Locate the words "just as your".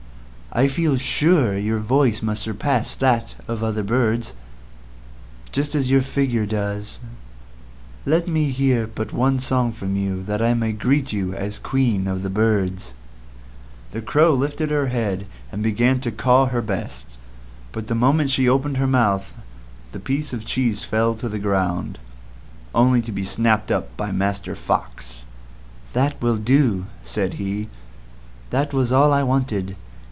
5.53-6.01